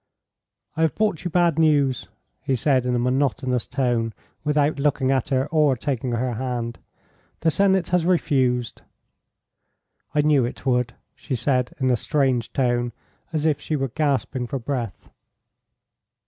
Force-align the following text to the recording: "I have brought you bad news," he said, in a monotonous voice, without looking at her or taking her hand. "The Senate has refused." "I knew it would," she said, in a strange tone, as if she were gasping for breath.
"I 0.75 0.81
have 0.81 0.95
brought 0.95 1.23
you 1.23 1.29
bad 1.29 1.59
news," 1.59 2.07
he 2.41 2.55
said, 2.55 2.87
in 2.87 2.95
a 2.95 2.97
monotonous 2.97 3.67
voice, 3.67 4.11
without 4.43 4.79
looking 4.79 5.11
at 5.11 5.29
her 5.29 5.45
or 5.49 5.75
taking 5.75 6.13
her 6.13 6.33
hand. 6.33 6.79
"The 7.41 7.51
Senate 7.51 7.89
has 7.89 8.03
refused." 8.03 8.81
"I 10.15 10.21
knew 10.21 10.43
it 10.43 10.65
would," 10.65 10.95
she 11.13 11.35
said, 11.35 11.75
in 11.79 11.91
a 11.91 11.95
strange 11.95 12.51
tone, 12.51 12.93
as 13.31 13.45
if 13.45 13.61
she 13.61 13.75
were 13.75 13.89
gasping 13.89 14.47
for 14.47 14.57
breath. 14.57 15.07